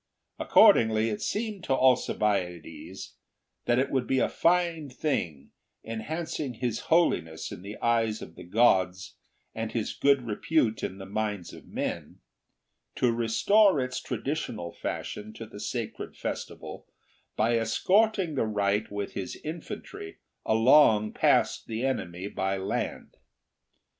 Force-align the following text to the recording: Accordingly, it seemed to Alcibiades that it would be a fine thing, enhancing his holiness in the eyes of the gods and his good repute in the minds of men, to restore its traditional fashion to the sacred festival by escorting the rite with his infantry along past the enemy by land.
Accordingly, 0.39 1.11
it 1.11 1.21
seemed 1.21 1.63
to 1.65 1.73
Alcibiades 1.73 3.17
that 3.65 3.77
it 3.77 3.91
would 3.91 4.07
be 4.07 4.17
a 4.17 4.27
fine 4.27 4.89
thing, 4.89 5.51
enhancing 5.85 6.55
his 6.55 6.79
holiness 6.89 7.51
in 7.51 7.61
the 7.61 7.77
eyes 7.83 8.19
of 8.19 8.33
the 8.33 8.43
gods 8.43 9.15
and 9.53 9.71
his 9.73 9.93
good 9.93 10.23
repute 10.25 10.81
in 10.81 10.97
the 10.97 11.05
minds 11.05 11.53
of 11.53 11.67
men, 11.67 12.19
to 12.95 13.13
restore 13.13 13.79
its 13.79 14.01
traditional 14.01 14.71
fashion 14.71 15.33
to 15.33 15.45
the 15.45 15.59
sacred 15.59 16.17
festival 16.17 16.87
by 17.35 17.55
escorting 17.55 18.33
the 18.33 18.47
rite 18.47 18.89
with 18.91 19.13
his 19.13 19.37
infantry 19.43 20.17
along 20.47 21.13
past 21.13 21.67
the 21.67 21.85
enemy 21.85 22.27
by 22.27 22.57
land. 22.57 23.17